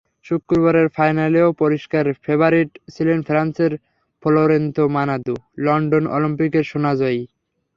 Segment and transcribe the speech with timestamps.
[0.25, 3.71] শুক্রবারের ফাইনালেও পরিষ্কার ফেবারিট ছিলেন ফ্রান্সের
[4.23, 5.35] ফ্লোরেন্ত মানাদু,
[5.57, 7.21] লন্ডন অলিম্পিকের সোনাজয়ী।